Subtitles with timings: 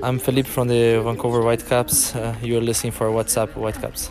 [0.00, 2.14] I'm Philippe from the Vancouver Whitecaps.
[2.14, 4.10] Uh, you're listening for What's Up Whitecaps.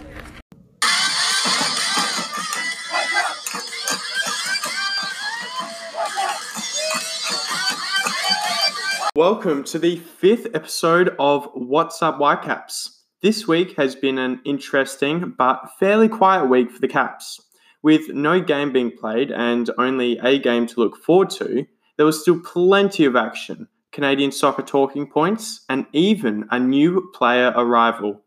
[9.16, 13.04] Welcome to the fifth episode of What's Up Whitecaps.
[13.22, 17.40] This week has been an interesting but fairly quiet week for the Caps.
[17.82, 21.66] With no game being played and only a game to look forward to,
[21.96, 27.52] there was still plenty of action, Canadian soccer talking points, and even a new player
[27.56, 28.22] arrival.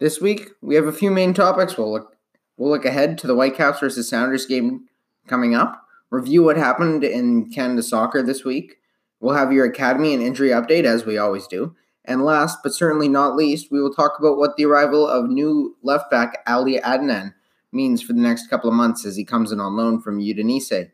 [0.00, 1.78] This week, we have a few main topics.
[1.78, 2.16] We'll look,
[2.56, 4.86] we'll look ahead to the Whitecaps versus Sounders game
[5.28, 8.78] coming up, review what happened in Canada soccer this week,
[9.20, 11.76] We'll have your academy and injury update as we always do.
[12.04, 15.76] And last but certainly not least, we will talk about what the arrival of new
[15.84, 17.32] left back Ali Adnan
[17.70, 20.90] means for the next couple of months as he comes in on loan from Udinese.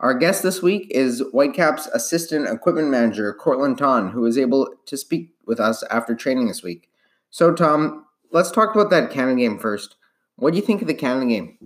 [0.00, 4.96] Our guest this week is Whitecaps assistant equipment manager Cortland Ton, who was able to
[4.96, 6.88] speak with us after training this week.
[7.28, 9.96] So, Tom, let's talk about that Canada game first.
[10.36, 11.58] What do you think of the Canada game?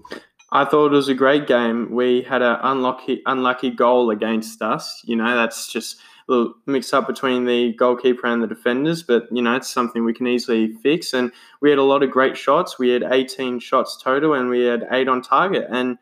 [0.51, 1.95] I thought it was a great game.
[1.95, 5.01] We had an unlucky, unlucky goal against us.
[5.05, 9.29] You know, that's just a little mix up between the goalkeeper and the defenders, but
[9.31, 11.13] you know, it's something we can easily fix.
[11.13, 12.81] And we had a lot of great shots.
[12.81, 15.69] We had 18 shots total, and we had eight on target.
[15.71, 15.98] And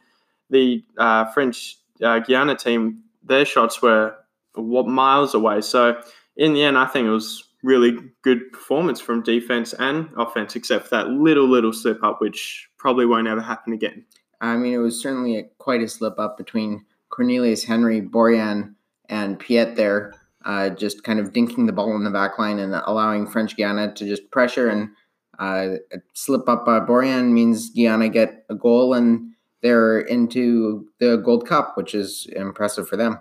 [0.48, 4.14] the uh, French uh, Guiana team, their shots were
[4.54, 5.60] what miles away.
[5.60, 6.00] So
[6.36, 10.88] in the end, I think it was really good performance from defense and offense, except
[10.88, 14.04] for that little little slip up, which probably won't ever happen again.
[14.40, 18.74] I mean, it was certainly a, quite a slip up between Cornelius Henry, Borjan,
[19.08, 20.14] and Piette there,
[20.44, 23.94] uh, just kind of dinking the ball in the back line and allowing French Guiana
[23.94, 24.90] to just pressure and
[25.38, 25.76] uh,
[26.14, 29.31] slip up by Borjan means Guiana get a goal and
[29.62, 33.18] they're into the Gold Cup, which is impressive for them.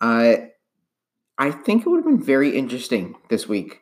[0.00, 0.36] Uh,
[1.38, 3.80] I think it would have been very interesting this week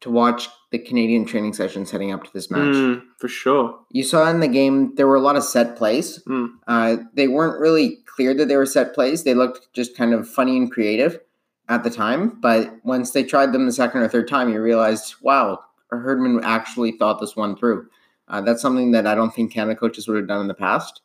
[0.00, 2.74] to watch the Canadian training sessions heading up to this match.
[2.74, 3.78] Mm, for sure.
[3.90, 6.22] You saw in the game there were a lot of set plays.
[6.24, 6.48] Mm.
[6.66, 9.24] Uh, they weren't really clear that they were set plays.
[9.24, 11.20] They looked just kind of funny and creative
[11.68, 12.38] at the time.
[12.40, 16.92] But once they tried them the second or third time, you realized, wow, Herdman actually
[16.92, 17.88] thought this one through.
[18.28, 21.02] Uh, that's something that I don't think Canada coaches would have done in the past.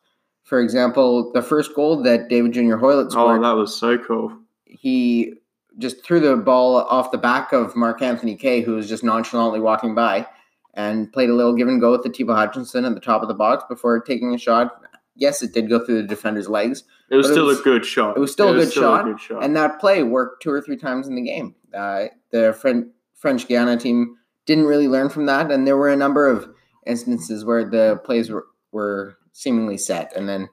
[0.50, 3.38] For example, the first goal that David Junior Hoilett oh, scored.
[3.38, 4.36] Oh, that was so cool.
[4.64, 5.34] He
[5.78, 9.60] just threw the ball off the back of Mark Anthony Kaye, who was just nonchalantly
[9.60, 10.26] walking by,
[10.74, 13.34] and played a little give and go with Atiba Hutchinson at the top of the
[13.34, 14.82] box before taking a shot.
[15.14, 16.82] Yes, it did go through the defender's legs.
[17.12, 18.16] It was still it was, a good shot.
[18.16, 20.02] It was still, it a, good was still shot, a, good shot, and that play
[20.02, 21.54] worked two or three times in the game.
[21.72, 24.16] Uh, the French, French Guiana team
[24.46, 26.52] didn't really learn from that, and there were a number of
[26.88, 30.48] instances where the plays were, were seemingly set, and then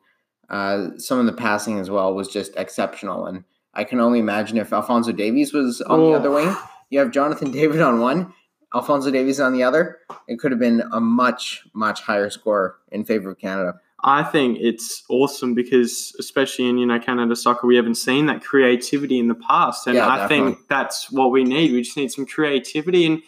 [0.49, 3.25] uh, some of the passing as well was just exceptional.
[3.25, 3.43] And
[3.73, 6.09] I can only imagine if Alfonso Davies was on oh.
[6.09, 6.55] the other wing.
[6.89, 8.33] You have Jonathan David on one,
[8.73, 9.99] Alfonso Davies on the other.
[10.27, 13.79] It could have been a much, much higher score in favor of Canada.
[14.03, 18.43] I think it's awesome because, especially in you know Canada soccer, we haven't seen that
[18.43, 20.53] creativity in the past, and yeah, I definitely.
[20.53, 21.71] think that's what we need.
[21.71, 23.23] We just need some creativity and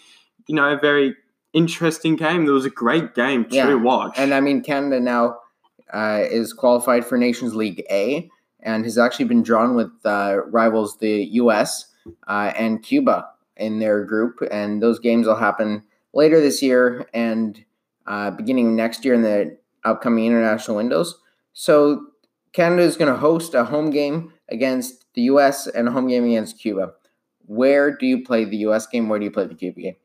[0.48, 1.16] you know a very
[1.54, 2.46] interesting game.
[2.46, 3.74] There was a great game to yeah.
[3.76, 5.38] watch, and I mean Canada now
[5.94, 8.30] uh, is qualified for Nations League A
[8.62, 11.94] and has actually been drawn with uh, rivals the U.S.
[12.28, 13.28] Uh, and Cuba
[13.58, 14.40] in their group.
[14.52, 15.84] And those games will happen
[16.14, 17.64] later this year and
[18.08, 21.20] uh, beginning next year in the upcoming international windows.
[21.54, 22.08] So
[22.54, 25.68] Canada is going to host a home game against the U.S.
[25.68, 26.94] and a home game against Cuba.
[27.46, 28.88] Where do you play the U.S.
[28.88, 29.10] game?
[29.10, 29.96] Where do you play the Cuba game?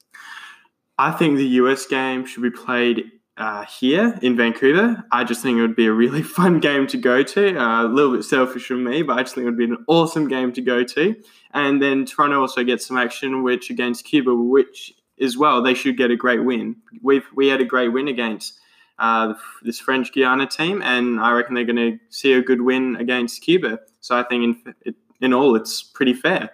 [0.99, 1.87] I think the U.S.
[1.87, 5.03] game should be played uh, here in Vancouver.
[5.11, 7.57] I just think it would be a really fun game to go to.
[7.59, 9.85] Uh, a little bit selfish from me, but I just think it would be an
[9.89, 11.17] awesome game to go to.
[11.53, 15.97] And then Toronto also gets some action, which against Cuba, which as well they should
[15.97, 16.77] get a great win.
[17.03, 18.59] We've we had a great win against
[18.99, 22.97] uh, this French Guiana team, and I reckon they're going to see a good win
[22.97, 23.81] against Cuba.
[24.01, 26.51] So I think in in all, it's pretty fair.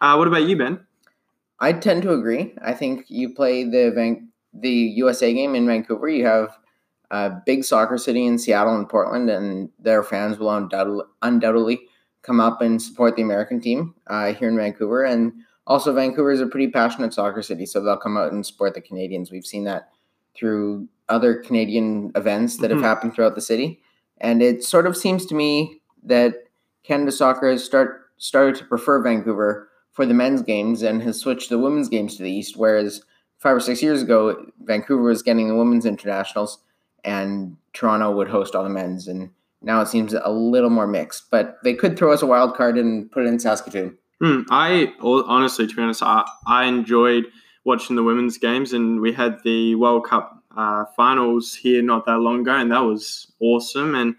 [0.00, 0.86] Uh, what about you, Ben?
[1.64, 2.54] I tend to agree.
[2.62, 6.58] I think you play the Van- the USA game in Vancouver, you have
[7.10, 11.80] a big soccer city in Seattle and Portland, and their fans will undoubtedly, undoubtedly
[12.20, 15.04] come up and support the American team uh, here in Vancouver.
[15.04, 15.32] And
[15.66, 18.82] also, Vancouver is a pretty passionate soccer city, so they'll come out and support the
[18.82, 19.30] Canadians.
[19.30, 19.88] We've seen that
[20.36, 22.82] through other Canadian events that mm-hmm.
[22.82, 23.80] have happened throughout the city.
[24.18, 26.34] And it sort of seems to me that
[26.82, 31.48] Canada soccer has start, started to prefer Vancouver for the men's games and has switched
[31.48, 33.02] the women's games to the east, whereas
[33.38, 36.58] five or six years ago, Vancouver was getting the women's internationals,
[37.04, 39.08] and Toronto would host all the men's.
[39.08, 39.30] And
[39.62, 41.30] now it seems a little more mixed.
[41.30, 43.96] But they could throw us a wild card and put it in Saskatoon.
[44.20, 47.24] Hmm, I honestly, to be honest, I, I enjoyed
[47.64, 52.18] watching the women's games, and we had the World Cup uh, finals here not that
[52.18, 53.94] long ago, and that was awesome.
[53.94, 54.16] And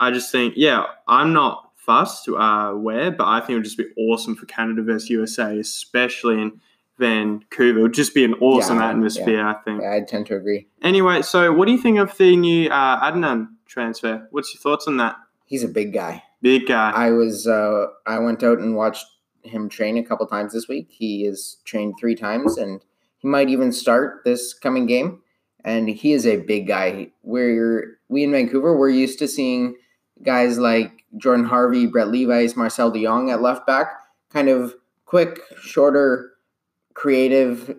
[0.00, 3.78] I just think, yeah, I'm not fussed uh, where, but I think it would just
[3.78, 6.60] be awesome for Canada versus USA, especially in
[6.98, 7.78] Vancouver.
[7.78, 9.82] It would just be an awesome Yeah, atmosphere, I think.
[9.82, 10.68] I tend to agree.
[10.82, 14.28] Anyway, so what do you think of the new uh, Adnan transfer?
[14.32, 15.16] What's your thoughts on that?
[15.46, 16.22] He's a big guy.
[16.42, 16.90] Big guy.
[16.90, 19.06] I was uh, I went out and watched
[19.42, 20.88] him train a couple times this week.
[20.90, 22.84] He is trained three times, and
[23.16, 25.22] he might even start this coming game.
[25.64, 27.12] And he is a big guy.
[27.22, 29.76] We're we in Vancouver, we're used to seeing
[30.22, 33.88] guys like Jordan Harvey, Brett Levis, Marcel De Jong at left back,
[34.30, 34.74] kind of
[35.04, 36.32] quick, shorter,
[36.94, 37.76] creative,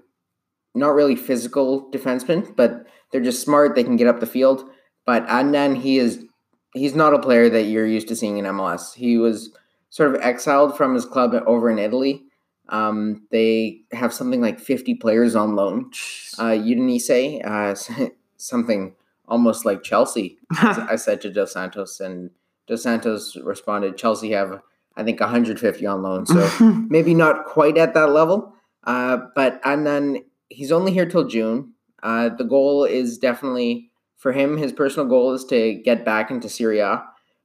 [0.73, 3.75] not really physical defensemen, but they're just smart.
[3.75, 4.63] They can get up the field.
[5.05, 6.25] But Adnan, he is
[6.73, 8.93] he's not a player that you're used to seeing in MLS.
[8.93, 9.51] He was
[9.89, 12.23] sort of exiled from his club over in Italy.
[12.69, 15.89] Um, they have something like 50 players on loan.
[16.37, 18.95] Uh, Udinese, uh, something
[19.27, 20.37] almost like Chelsea.
[20.51, 22.29] I said to Dos Santos, and
[22.69, 24.62] Dos Santos responded, Chelsea have,
[24.95, 26.25] I think, 150 on loan.
[26.25, 26.50] So
[26.89, 28.54] maybe not quite at that level.
[28.86, 31.74] Uh, but and then he's only here till June.
[32.01, 34.56] Uh, the goal is definitely for him.
[34.56, 37.04] His personal goal is to get back into Serie A,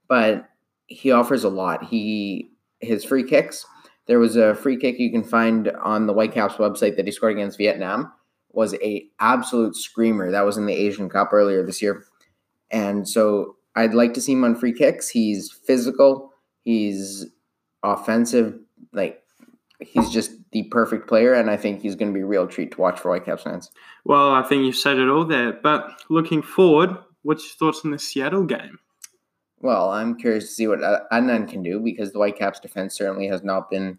[0.08, 0.48] but
[0.86, 1.84] he offers a lot.
[1.84, 2.50] He
[2.80, 3.66] his free kicks.
[4.06, 7.32] There was a free kick you can find on the Whitecaps website that he scored
[7.32, 8.12] against Vietnam.
[8.52, 10.30] Was a absolute screamer.
[10.30, 12.04] That was in the Asian Cup earlier this year,
[12.70, 15.08] and so I'd like to see him on free kicks.
[15.08, 16.32] He's physical.
[16.64, 17.26] He's
[17.82, 18.58] offensive.
[18.92, 19.22] Like
[19.80, 22.72] he's just the perfect player, and I think he's going to be a real treat
[22.72, 23.70] to watch for Whitecaps fans.
[24.04, 25.52] well, I think you've said it all there.
[25.52, 28.78] But looking forward, what's your thoughts on the Seattle game?
[29.60, 33.26] Well, I'm curious to see what Ad- Adnan can do because the Whitecaps defense certainly
[33.28, 33.98] has not been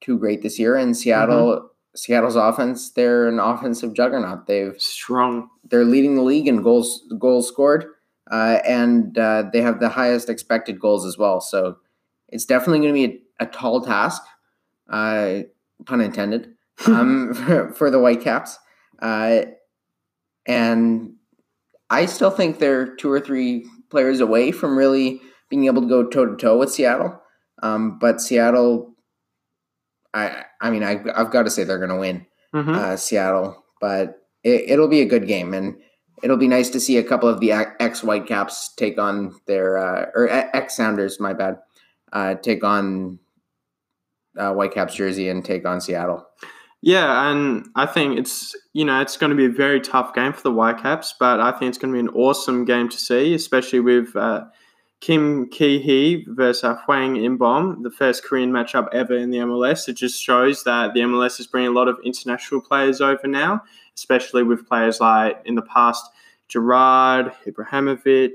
[0.00, 1.56] too great this year, and Seattle.
[1.56, 1.66] Mm-hmm.
[1.94, 4.46] Seattle's offense, they're an offensive juggernaut.
[4.46, 5.50] They've Strong.
[5.68, 7.84] they're leading the league in goals goals scored,
[8.32, 11.40] uh, and uh, they have the highest expected goals as well.
[11.40, 11.76] So
[12.28, 14.22] it's definitely going to be a, a tall task,
[14.90, 15.42] uh,
[15.86, 16.54] pun intended,
[16.86, 18.58] um, for, for the Whitecaps.
[19.00, 19.42] Uh,
[20.46, 21.14] and
[21.90, 25.20] I still think they're two or three players away from really
[25.50, 27.20] being able to go toe to toe with Seattle.
[27.62, 28.94] Um, but Seattle,
[30.14, 32.74] I I mean I I've got to say they're going to win Mhm.
[32.74, 35.76] uh, Seattle, but it, it'll be a good game, and
[36.22, 40.10] it'll be nice to see a couple of the ex Whitecaps take on their uh,
[40.14, 41.58] or ex Sounders, my bad,
[42.12, 43.18] uh, take on
[44.36, 46.26] uh, Whitecaps jersey and take on Seattle.
[46.80, 50.32] Yeah, and I think it's you know it's going to be a very tough game
[50.32, 53.34] for the Whitecaps, but I think it's going to be an awesome game to see,
[53.34, 54.44] especially with uh,
[55.00, 59.88] Kim Ki Hee versus uh, Hwang Inbom, the first Korean matchup ever in the MLS.
[59.88, 63.62] It just shows that the MLS is bringing a lot of international players over now,
[63.96, 66.04] especially with players like in the past
[66.48, 68.32] Gerrard, Ibrahimovic,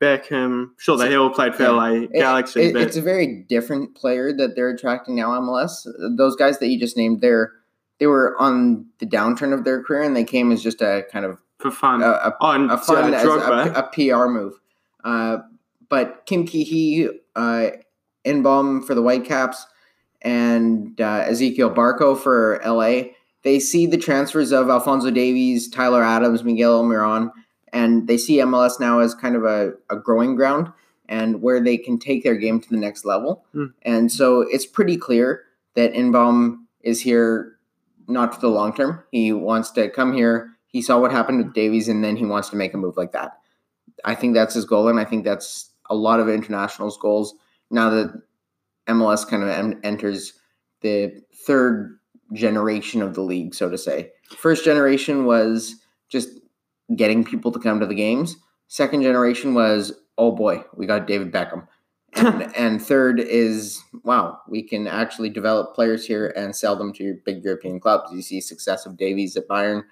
[0.00, 0.70] Beckham.
[0.78, 1.64] Sure, they all played for.
[1.64, 5.30] LA It- Galaxy, it- but it's a very different player that they're attracting now.
[5.40, 5.86] MLS,
[6.16, 7.52] those guys that you just named, they're
[8.00, 11.24] they were on the downturn of their career, and they came as just a kind
[11.24, 12.02] of for fun.
[12.02, 13.18] a, a oh, a fun uh,
[13.76, 14.54] a, a PR move.
[15.04, 15.38] Uh,
[15.88, 17.68] but Kim Ki Hee, uh,
[18.24, 19.66] Inbom for the Whitecaps,
[20.22, 23.12] and uh, Ezequiel Barco for LA.
[23.44, 27.30] They see the transfers of Alfonso Davies, Tyler Adams, Miguel Almiron,
[27.72, 30.72] and they see MLS now as kind of a, a growing ground
[31.08, 33.44] and where they can take their game to the next level.
[33.52, 33.66] Hmm.
[33.82, 35.42] And so it's pretty clear
[35.74, 37.58] that Inbom is here
[38.08, 39.02] not for the long term.
[39.12, 40.50] He wants to come here.
[40.66, 43.12] He saw what happened with Davies, and then he wants to make a move like
[43.12, 43.38] that.
[44.04, 47.34] I think that's his goal, and I think that's a lot of internationals' goals
[47.70, 48.22] now that
[48.88, 50.34] MLS kind of en- enters
[50.80, 51.98] the third
[52.32, 54.10] generation of the league, so to say.
[54.36, 55.76] First generation was
[56.08, 56.28] just
[56.96, 58.36] getting people to come to the games.
[58.68, 61.66] Second generation was, oh boy, we got David Beckham.
[62.16, 67.18] And, and third is, wow, we can actually develop players here and sell them to
[67.24, 68.12] big European clubs.
[68.12, 69.82] You see success of Davies at Bayern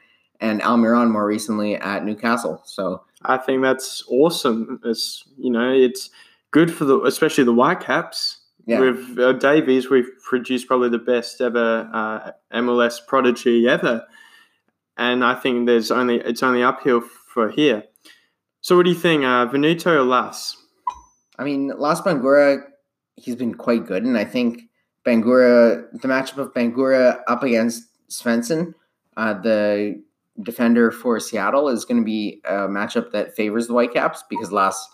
[0.42, 2.60] and Almiron more recently at Newcastle.
[2.64, 4.80] So I think that's awesome.
[4.84, 6.10] It's you know it's
[6.50, 8.38] good for the especially the Whitecaps.
[8.64, 14.06] Yeah, With uh, Davies, we've produced probably the best ever uh, MLS prodigy ever,
[14.96, 17.84] and I think there's only it's only uphill for here.
[18.60, 20.56] So, what do you think, uh, Venuto or Lass?
[21.36, 22.62] I mean, Lass Bangura,
[23.16, 24.62] he's been quite good, and I think
[25.04, 28.74] Bangura, the matchup of Bangura up against Svensson,
[29.16, 30.00] uh, the
[30.40, 34.88] defender for Seattle, is going to be a matchup that favors the Whitecaps because Lass,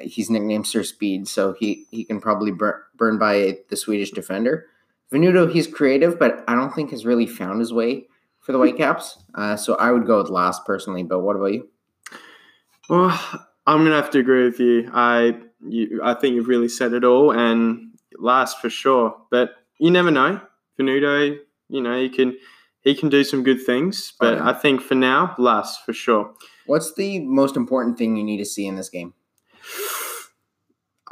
[0.00, 4.66] he's nicknamed Sir Speed, so he he can probably burn, burn by the Swedish defender.
[5.12, 8.06] Venuto, he's creative, but I don't think has really found his way
[8.40, 9.18] for the Whitecaps.
[9.34, 11.02] Uh, so I would go with Lass personally.
[11.02, 11.68] But what about you?
[12.88, 13.18] Well,
[13.66, 14.90] I'm gonna have to agree with you.
[14.92, 15.36] I
[15.66, 19.16] you, I think you've really said it all, and Lass for sure.
[19.30, 20.40] But you never know.
[20.78, 21.38] Venuto,
[21.68, 22.36] you know, he can
[22.80, 24.12] he can do some good things.
[24.18, 24.48] But yeah.
[24.48, 26.34] I think for now, Lass for sure.
[26.66, 29.14] What's the most important thing you need to see in this game?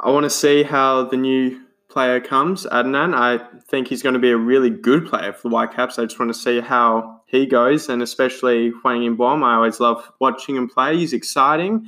[0.03, 3.13] I want to see how the new player comes, Adnan.
[3.13, 5.99] I think he's going to be a really good player for the Whitecaps.
[5.99, 9.43] I just want to see how he goes, and especially Hwang Inbom.
[9.43, 10.97] I always love watching him play.
[10.97, 11.87] He's exciting.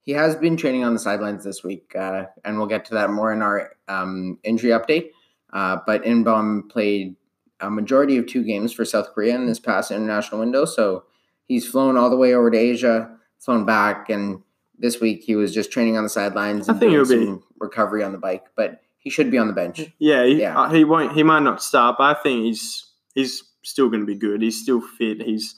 [0.00, 3.10] He has been training on the sidelines this week, uh, and we'll get to that
[3.10, 5.10] more in our um, injury update.
[5.52, 7.16] Uh, but Inbom played
[7.60, 11.04] a majority of two games for South Korea in this past international window, so
[11.44, 14.42] he's flown all the way over to Asia, flown back, and
[14.82, 17.42] this week he was just training on the sidelines I and think doing he'll be-
[17.58, 18.44] recovery on the bike.
[18.56, 19.80] But he should be on the bench.
[19.98, 20.60] Yeah, he, Yeah.
[20.60, 21.12] uh, he won't.
[21.14, 24.42] He might not start, but I think he's he's still going to be good.
[24.42, 25.22] He's still fit.
[25.22, 25.54] He's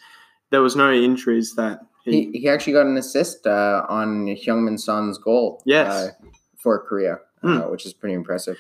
[0.51, 2.31] there was no injuries that he.
[2.33, 5.61] He, he actually got an assist uh, on Heung-min Son's goal.
[5.67, 5.91] Yes.
[5.93, 6.11] uh,
[6.59, 8.57] for Korea, uh, which is pretty impressive.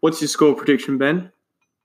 [0.00, 1.30] What's your score prediction, Ben?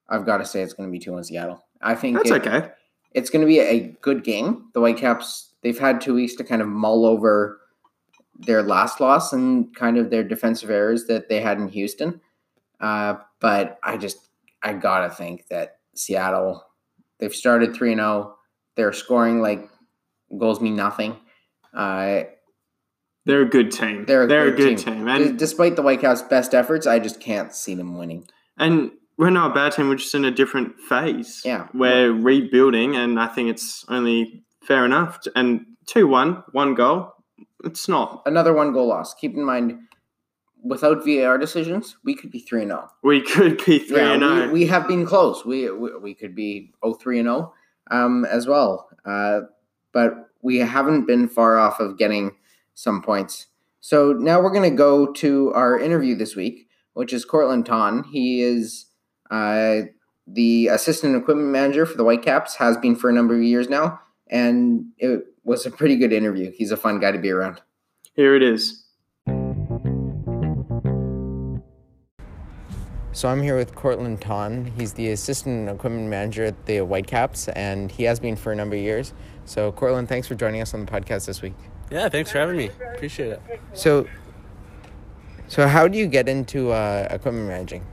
[0.10, 1.64] I've got to say it's going to be two in Seattle.
[1.82, 2.70] I think That's it- okay.
[3.14, 4.70] it's going to be a good game.
[4.74, 7.61] The Whitecaps they've had two weeks to kind of mull over
[8.46, 12.22] their last loss and kind of their defensive errors that they had in Houston.
[12.80, 14.18] Uh, but I just
[14.64, 16.64] I gotta think that Seattle
[17.20, 18.36] they've started three and zero.
[18.76, 19.70] They're scoring like
[20.38, 21.18] goals mean nothing.
[21.74, 22.24] Uh,
[23.26, 24.06] They're a good team.
[24.06, 24.94] They're a They're good a good team.
[24.96, 28.28] team, d- and despite the Whitecaps' best efforts, I just can't see them winning.
[28.58, 29.88] and we're not a bad team.
[29.90, 31.42] We're just in a different phase.
[31.46, 31.68] Yeah.
[31.76, 35.20] we're rebuilding, and I think it's only fair enough.
[35.36, 37.14] And two one, one goal.
[37.64, 38.24] It's not.
[38.26, 39.14] Another one goal loss.
[39.14, 39.80] Keep in mind,
[40.64, 42.90] without VAR decisions, we could be three and zero.
[43.04, 44.30] We could be three yeah, and oh.
[44.30, 44.52] we, zero.
[44.52, 45.46] we have been close.
[45.46, 47.54] We we, we could be 0-3 and 0
[47.90, 48.90] um, as well.
[49.06, 49.42] Uh,
[49.94, 52.36] but we haven't been far off of getting
[52.74, 53.48] some points.
[53.80, 58.04] So now we're going to go to our interview this week, which is Cortland Ton.
[58.12, 58.86] He is
[59.30, 59.82] uh,
[60.28, 64.00] the assistant equipment manager for the Whitecaps, has been for a number of years now,
[64.32, 66.52] and it was a pretty good interview.
[66.52, 67.62] He's a fun guy to be around.
[68.14, 68.86] Here it is.
[73.14, 74.72] So I'm here with Cortland Ton.
[74.78, 78.76] He's the assistant equipment manager at the Whitecaps, and he has been for a number
[78.76, 79.14] of years.
[79.44, 81.54] So Cortland, thanks for joining us on the podcast this week.
[81.92, 82.70] Yeah, thanks for having me.
[82.96, 83.42] Appreciate it.
[83.74, 84.08] So,
[85.50, 87.86] so how do you get into uh, equipment managing?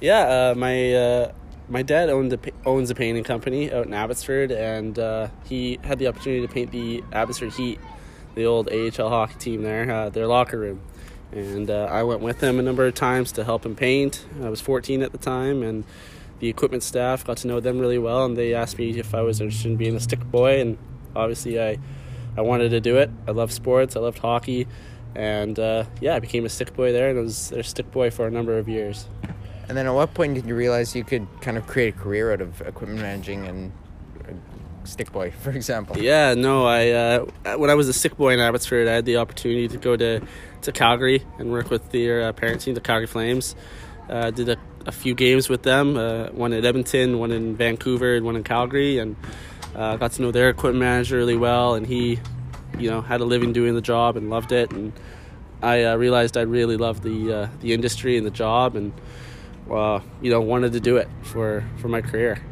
[0.00, 1.32] Yeah, uh, my uh,
[1.68, 5.98] my dad owned a, owns a painting company out in Abbotsford, and uh, he had
[5.98, 7.78] the opportunity to paint the Abbotsford Heat,
[8.34, 10.80] the old AHL hockey team there, uh, their locker room.
[11.32, 14.24] And uh, I went with him a number of times to help him paint.
[14.42, 15.84] I was 14 at the time, and
[16.40, 19.20] the equipment staff got to know them really well, and they asked me if I
[19.20, 20.78] was interested in being a stick boy, and
[21.14, 21.78] obviously I,
[22.36, 23.10] I wanted to do it.
[23.26, 24.66] I love sports, I loved hockey,
[25.14, 28.10] and uh, yeah, I became a stick boy there, and I was their stick boy
[28.10, 29.06] for a number of years.
[29.68, 32.32] And then at what point did you realize you could kind of create a career
[32.32, 33.72] out of equipment managing and
[34.26, 34.32] uh,
[34.84, 35.98] stick boy, for example?
[35.98, 37.26] Yeah, no, I uh,
[37.58, 40.22] when I was a sick boy in Abbotsford, I had the opportunity to go to,
[40.62, 43.54] to Calgary and work with their uh, parent team, the Calgary Flames.
[44.08, 44.56] Uh, did a,
[44.86, 48.42] a few games with them, uh, one at Edmonton, one in Vancouver, and one in
[48.42, 49.16] Calgary, and
[49.76, 51.74] uh, got to know their equipment manager really well.
[51.74, 52.18] And he,
[52.78, 54.72] you know, had a living doing the job and loved it.
[54.72, 54.94] And
[55.60, 58.94] I uh, realized I really loved the the industry and the job, and
[59.70, 62.42] uh, you know, wanted to do it for for my career.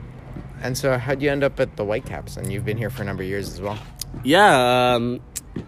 [0.62, 2.36] And so how'd you end up at the Whitecaps?
[2.36, 3.78] And you've been here for a number of years as well.
[4.24, 5.20] Yeah, um,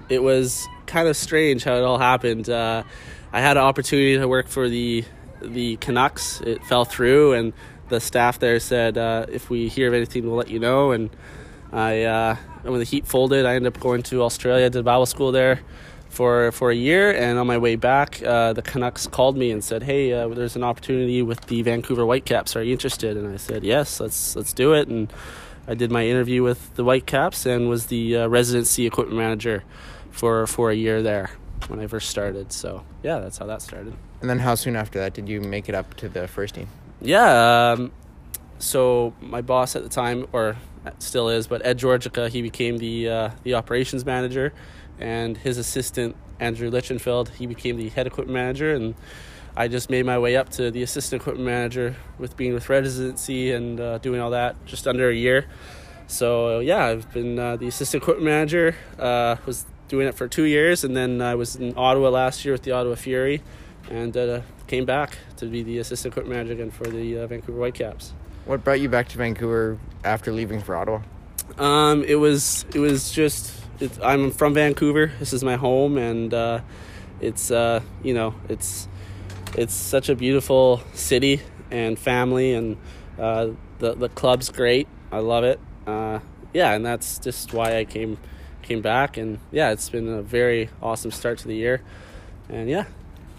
[0.08, 2.48] it was kind of strange how it all happened.
[2.48, 2.82] Uh,
[3.32, 5.04] I had an opportunity to work for the
[5.42, 6.40] the Canucks.
[6.40, 7.52] It fell through, and
[7.88, 11.10] the staff there said, uh, "If we hear of anything, we'll let you know." And
[11.72, 15.32] I, uh, when the Heat folded, I ended up going to Australia, did Bible school
[15.32, 15.60] there
[16.08, 17.10] for for a year.
[17.10, 20.56] And on my way back, uh, the Canucks called me and said, "Hey, uh, there's
[20.56, 22.56] an opportunity with the Vancouver Whitecaps.
[22.56, 25.12] Are you interested?" And I said, "Yes, let's let's do it." And
[25.66, 29.64] I did my interview with the Whitecaps and was the uh, residency equipment manager
[30.10, 31.30] for for a year there
[31.68, 32.52] when I first started.
[32.52, 33.94] So yeah, that's how that started.
[34.20, 36.68] And then how soon after that did you make it up to the first team?
[37.00, 37.74] Yeah.
[37.76, 37.92] Um,
[38.58, 40.56] so my boss at the time, or
[40.98, 44.52] still is, but Ed Georgica, he became the uh, the operations manager,
[45.00, 47.30] and his assistant Andrew Lichtenfeld.
[47.30, 48.94] he became the head equipment manager, and
[49.56, 53.52] I just made my way up to the assistant equipment manager with being with residency
[53.52, 55.46] and uh, doing all that just under a year.
[56.06, 58.76] So yeah, I've been uh, the assistant equipment manager.
[58.98, 62.52] Uh, was doing it for two years, and then I was in Ottawa last year
[62.52, 63.42] with the Ottawa Fury,
[63.90, 67.58] and uh, came back to be the assistant equipment manager again for the uh, Vancouver
[67.58, 68.12] Whitecaps.
[68.44, 71.02] What brought you back to Vancouver after leaving for Ottawa?
[71.58, 75.12] Um, it was it was just it, I'm from Vancouver.
[75.18, 76.60] This is my home, and uh,
[77.20, 78.88] it's uh, you know it's
[79.56, 82.76] it's such a beautiful city and family, and
[83.18, 84.88] uh, the the club's great.
[85.10, 85.60] I love it.
[85.86, 86.20] Uh,
[86.52, 88.18] yeah, and that's just why I came
[88.62, 91.82] came back, and yeah, it's been a very awesome start to the year,
[92.48, 92.84] and yeah.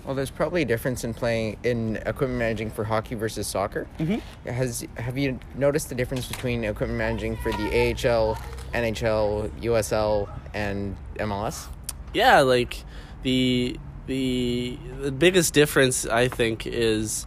[0.05, 3.85] Well, there's probably a difference in playing in equipment managing for hockey versus soccer.
[3.99, 4.49] Mm-hmm.
[4.49, 8.35] Has have you noticed the difference between equipment managing for the AHL,
[8.73, 11.67] NHL, USL, and MLS?
[12.13, 12.83] yeah like
[13.23, 17.25] the the the biggest difference i think is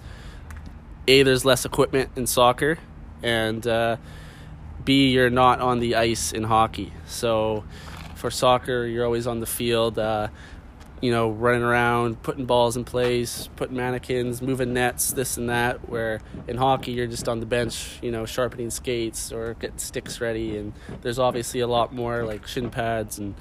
[1.06, 2.78] a there's less equipment in soccer
[3.22, 3.96] and uh,
[4.84, 7.64] b you're not on the ice in hockey so
[8.14, 10.28] for soccer you're always on the field uh,
[11.02, 15.88] you know running around putting balls in place putting mannequins moving nets this and that
[15.88, 20.20] where in hockey you're just on the bench you know sharpening skates or getting sticks
[20.20, 23.34] ready and there's obviously a lot more like shin pads and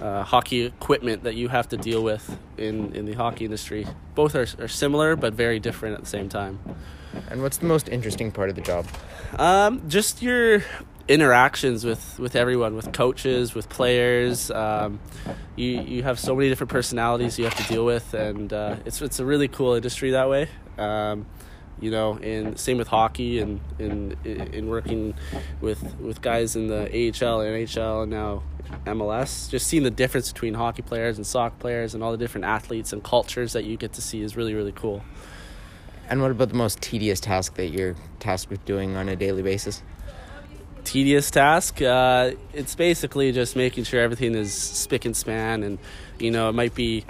[0.00, 3.86] uh, hockey equipment that you have to deal with in, in the hockey industry.
[4.14, 6.58] Both are, are similar but very different at the same time.
[7.30, 8.86] And what's the most interesting part of the job?
[9.38, 10.62] Um, just your
[11.08, 14.50] interactions with, with everyone, with coaches, with players.
[14.50, 15.00] Um,
[15.54, 19.00] you you have so many different personalities you have to deal with, and uh, it's
[19.00, 20.48] it's a really cool industry that way.
[20.78, 21.26] Um,
[21.80, 25.14] you know, and same with hockey and in in working
[25.60, 28.42] with with guys in the AHL, NHL, and now
[28.86, 29.50] MLS.
[29.50, 32.92] Just seeing the difference between hockey players and soccer players and all the different athletes
[32.92, 35.02] and cultures that you get to see is really really cool.
[36.08, 39.42] And what about the most tedious task that you're tasked with doing on a daily
[39.42, 39.82] basis?
[40.86, 41.82] Tedious task.
[41.82, 45.78] Uh, it's basically just making sure everything is spick and span, and
[46.18, 47.04] you know it might be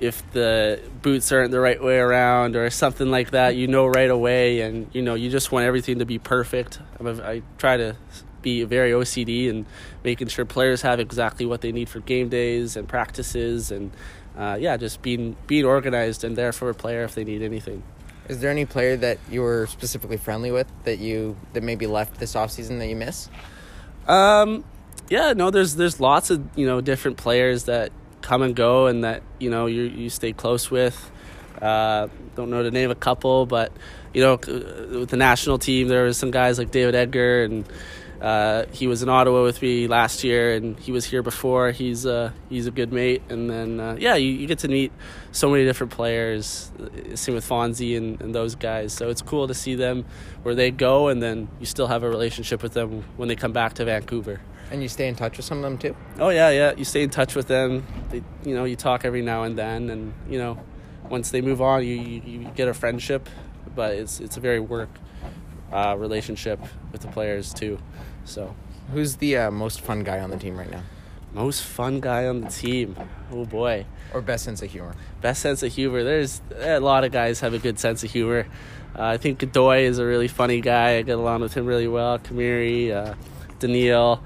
[0.00, 3.54] if the boots aren't the right way around or something like that.
[3.54, 6.80] You know right away, and you know you just want everything to be perfect.
[7.00, 7.96] I try to
[8.42, 9.66] be very OCD and
[10.04, 13.92] making sure players have exactly what they need for game days and practices, and
[14.36, 17.82] uh, yeah, just being being organized and there for a player if they need anything.
[18.28, 22.18] Is there any player that you were specifically friendly with that you that maybe left
[22.18, 23.28] this offseason that you miss?
[24.06, 24.64] Um,
[25.08, 29.04] yeah, no, there's there's lots of you know different players that come and go and
[29.04, 31.10] that you know you you stay close with.
[31.62, 33.72] Uh, don't know to name of a couple, but
[34.12, 37.64] you know with the national team there was some guys like David Edgar and.
[38.20, 41.70] Uh, he was in Ottawa with me last year, and he was here before.
[41.70, 44.92] He's uh, he's a good mate, and then uh, yeah, you, you get to meet
[45.32, 46.70] so many different players.
[47.14, 48.92] Same with Fonzie and, and those guys.
[48.92, 50.06] So it's cool to see them
[50.42, 53.52] where they go, and then you still have a relationship with them when they come
[53.52, 54.40] back to Vancouver.
[54.70, 55.94] And you stay in touch with some of them too?
[56.18, 56.72] Oh yeah, yeah.
[56.76, 57.86] You stay in touch with them.
[58.10, 60.58] They, you know, you talk every now and then, and you know,
[61.08, 63.28] once they move on, you, you, you get a friendship,
[63.74, 64.88] but it's it's a very work
[65.72, 66.60] uh, relationship
[66.92, 67.78] with the players too.
[68.24, 68.54] So,
[68.92, 70.82] Who's the uh, most fun guy on the team right now?
[71.34, 72.96] most fun guy on the team.
[73.30, 74.94] Oh boy, Or best sense of humor?
[75.20, 76.02] best sense of humor.
[76.02, 78.46] There's a lot of guys have a good sense of humor.
[78.98, 80.96] Uh, I think Godoy is a really funny guy.
[80.96, 82.18] I get along with him really well.
[82.18, 83.14] Khmiri, uh,
[83.60, 84.20] Doneil,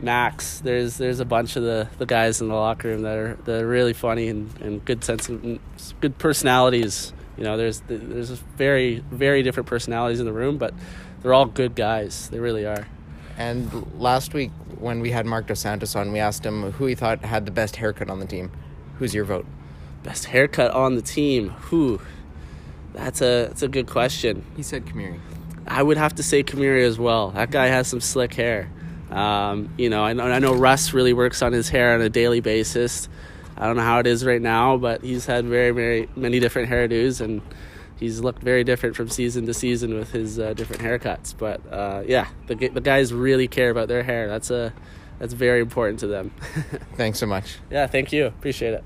[0.00, 0.60] Max.
[0.60, 3.62] There's there's a bunch of the, the guys in the locker room that are that
[3.62, 5.58] are really funny and, and good sense of
[6.00, 7.12] good personalities.
[7.36, 10.74] You know, there's there's very very different personalities in the room, but
[11.22, 12.28] they're all good guys.
[12.28, 12.86] They really are.
[13.36, 16.94] And last week when we had Mark Dos Santos on, we asked him who he
[16.94, 18.52] thought had the best haircut on the team.
[18.98, 19.46] Who's your vote?
[20.02, 21.50] Best haircut on the team.
[21.50, 22.00] Who?
[22.92, 24.44] That's a that's a good question.
[24.56, 25.18] He said Khmiri.
[25.66, 27.30] I would have to say Khmiri as well.
[27.30, 28.70] That guy has some slick hair.
[29.10, 32.08] Um, you know, I know, I know Russ really works on his hair on a
[32.08, 33.08] daily basis.
[33.56, 36.70] I don't know how it is right now, but he's had very, very many different
[36.70, 37.40] hairdos, and
[37.98, 41.34] he's looked very different from season to season with his uh, different haircuts.
[41.36, 44.28] But uh, yeah, the the guys really care about their hair.
[44.28, 44.72] That's a
[45.18, 46.32] that's very important to them.
[46.96, 47.58] Thanks so much.
[47.70, 48.26] yeah, thank you.
[48.26, 48.84] Appreciate it.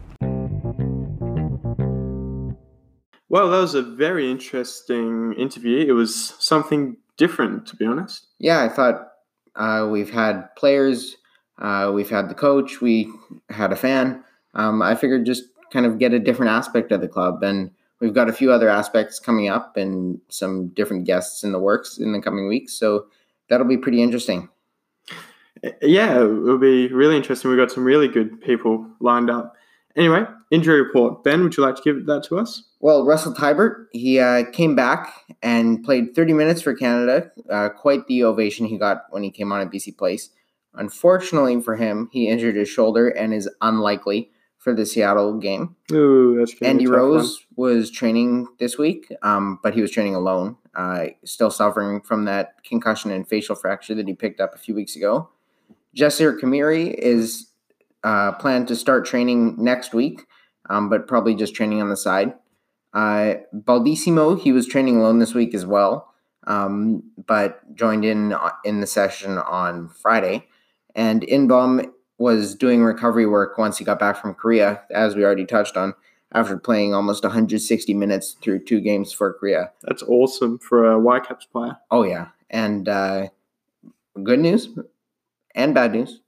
[3.30, 5.86] Well, that was a very interesting interview.
[5.86, 8.26] It was something different, to be honest.
[8.38, 9.08] Yeah, I thought
[9.54, 11.16] uh, we've had players,
[11.60, 13.12] uh, we've had the coach, we
[13.50, 14.24] had a fan.
[14.54, 18.14] Um, I figured just kind of get a different aspect of the club, and we've
[18.14, 22.12] got a few other aspects coming up and some different guests in the works in
[22.12, 22.72] the coming weeks.
[22.74, 23.06] So
[23.48, 24.48] that'll be pretty interesting.
[25.82, 27.50] Yeah, it'll be really interesting.
[27.50, 29.56] We've got some really good people lined up.
[29.96, 31.24] Anyway, injury report.
[31.24, 32.62] Ben, would you like to give that to us?
[32.78, 37.32] Well, Russell Teibert, he uh, came back and played 30 minutes for Canada.
[37.50, 40.30] Uh, quite the ovation he got when he came on at BC Place.
[40.74, 45.76] Unfortunately for him, he injured his shoulder and is unlikely for the Seattle game.
[45.92, 50.56] Ooh, that's Andy Rose was training this week, um, but he was training alone.
[50.74, 54.74] uh, still suffering from that concussion and facial fracture that he picked up a few
[54.74, 55.28] weeks ago.
[55.96, 57.48] Jasser Khmiri is
[58.04, 60.26] uh, planned to start training next week,
[60.70, 62.34] um, but probably just training on the side.
[62.94, 66.14] Uh, Baldisimo, he was training alone this week as well,
[66.46, 70.46] um, but joined in uh, in the session on Friday.
[70.94, 75.44] And Inbom was doing recovery work once he got back from Korea, as we already
[75.46, 75.94] touched on,
[76.32, 79.70] after playing almost 160 minutes through two games for Korea.
[79.82, 81.76] That's awesome for a Whitecaps player.
[81.90, 83.28] Oh yeah, and uh,
[84.22, 84.68] good news
[85.54, 86.20] and bad news.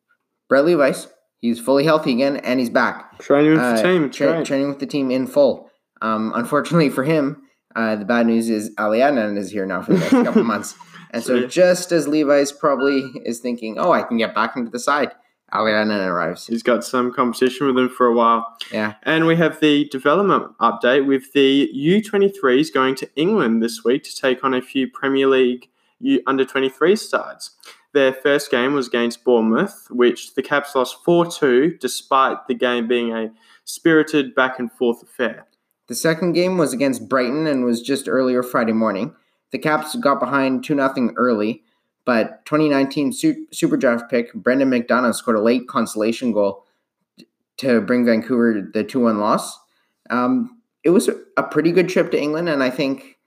[0.48, 1.08] Brett Levis,
[1.40, 4.10] he's fully healthy again, and he's back Training with the Uh, team.
[4.10, 4.46] Tra- great.
[4.46, 5.70] training with the team in full.
[6.02, 7.42] Um, unfortunately for him,
[7.76, 10.74] uh, the bad news is Ali Adnan is here now for the next couple months.
[11.12, 14.78] And so, just as Levis probably is thinking, oh, I can get back into the
[14.78, 15.10] side,
[15.52, 16.46] Ali Adnan arrives.
[16.46, 18.56] He's got some competition with him for a while.
[18.72, 18.94] Yeah.
[19.02, 24.16] And we have the development update with the U23s going to England this week to
[24.16, 25.68] take on a few Premier League
[26.00, 27.50] U under 23 sides.
[27.92, 32.86] Their first game was against Bournemouth, which the Caps lost 4 2, despite the game
[32.86, 33.30] being a
[33.64, 35.46] spirited back and forth affair.
[35.88, 39.14] The second game was against Brighton and was just earlier Friday morning.
[39.50, 41.64] The Caps got behind 2 0 early,
[42.10, 43.12] but 2019
[43.52, 46.66] Super Draft pick Brendan McDonough scored a late consolation goal
[47.58, 49.56] to bring Vancouver the 2 1 loss.
[50.10, 53.20] Um, it was a pretty good trip to England, and I think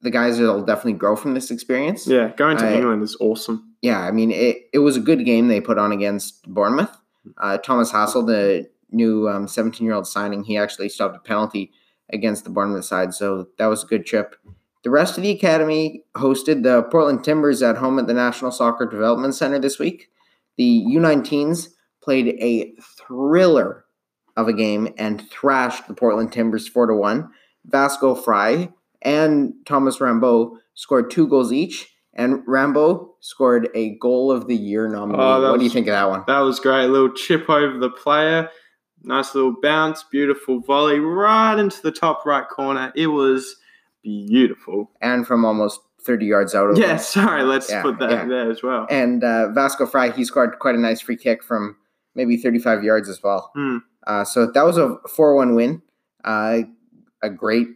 [0.00, 2.06] the guys will definitely grow from this experience.
[2.06, 3.74] Yeah, going to England is awesome.
[3.82, 6.96] Yeah, I mean, it, it was a good game they put on against Bournemouth.
[7.38, 11.72] Uh, Thomas Hasal, the new 17 year old signing, he actually stopped a penalty
[12.12, 14.36] against the Bournemouth side, so that was a good trip.
[14.84, 18.84] The rest of the academy hosted the Portland Timbers at home at the National Soccer
[18.86, 20.10] Development Center this week.
[20.58, 21.68] The U19s
[22.02, 23.86] played a thriller
[24.36, 27.30] of a game and thrashed the Portland Timbers 4 to 1.
[27.64, 28.68] Vasco Fry
[29.00, 34.86] and Thomas Rambeau scored two goals each, and Rambo scored a goal of the year
[34.86, 35.18] nominee.
[35.18, 36.24] Oh, what do you think of that one?
[36.26, 36.84] That was great.
[36.84, 38.50] A little chip over the player.
[39.02, 40.02] Nice little bounce.
[40.02, 42.92] Beautiful volley right into the top right corner.
[42.94, 43.56] It was
[44.04, 44.90] beautiful.
[45.00, 47.42] And from almost 30 yards out of Yeah, sorry.
[47.42, 48.24] Let's Yeah, put that yeah.
[48.26, 48.86] there as well.
[48.90, 51.76] And uh, Vasco Fry, he scored quite a nice free kick from
[52.14, 53.50] maybe 35 yards as well.
[53.54, 53.78] Hmm.
[54.06, 55.82] Uh, so that was a 4 1 win.
[56.22, 56.60] Uh,
[57.22, 57.68] a great,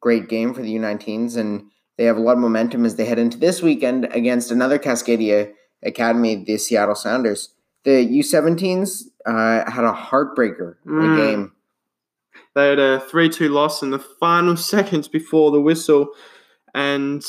[0.00, 1.36] great game for the U19s.
[1.36, 1.66] And
[1.98, 5.52] they have a lot of momentum as they head into this weekend against another Cascadia
[5.82, 7.50] Academy, the Seattle Sounders.
[7.84, 11.16] The U17s uh, had a heartbreaker Mm.
[11.18, 11.52] game.
[12.54, 16.08] They had a 3 2 loss in the final seconds before the whistle.
[16.74, 17.24] And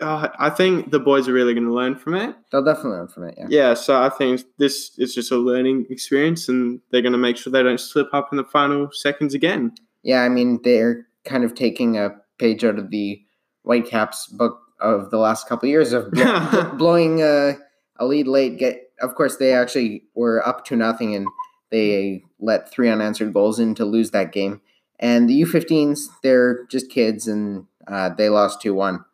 [0.00, 2.34] uh, I think the boys are really going to learn from it.
[2.50, 3.34] They'll definitely learn from it.
[3.36, 3.46] Yeah.
[3.48, 7.36] Yeah, so I think this is just a learning experience, and they're going to make
[7.36, 9.74] sure they don't slip up in the final seconds again.
[10.02, 13.20] Yeah, I mean they're kind of taking a page out of the
[13.62, 17.54] Whitecaps book of the last couple of years of blo- blowing uh,
[17.98, 18.58] a lead late.
[18.58, 21.26] Get of course they actually were up to nothing and
[21.70, 24.60] they let three unanswered goals in to lose that game.
[24.98, 29.04] And the U15s, they're just kids and uh, they lost two one.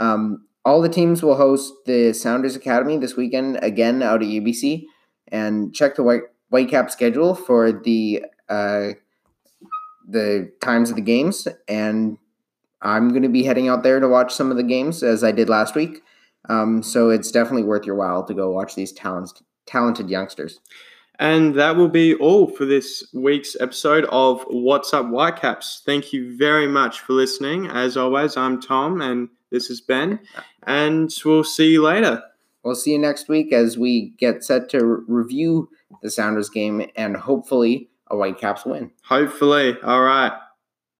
[0.00, 4.84] Um, all the teams will host the Sounders Academy this weekend again out at UBC,
[5.28, 8.24] and check the White Whitecap schedule for the.
[8.48, 8.90] Uh,
[10.10, 12.16] the times of the games and
[12.80, 15.30] i'm going to be heading out there to watch some of the games as i
[15.30, 16.00] did last week
[16.48, 20.60] um, so it's definitely worth your while to go watch these talents, talented youngsters
[21.20, 25.82] And that will be all for this week's episode of What's Up Whitecaps.
[25.84, 27.66] Thank you very much for listening.
[27.66, 30.20] As always, I'm Tom, and this is Ben,
[30.64, 32.22] and we'll see you later.
[32.62, 35.68] we'll see you next week as we get set to re- review
[36.02, 39.76] the sounders game and hopefully a whitecaps win Hopefully.
[39.82, 40.32] All right.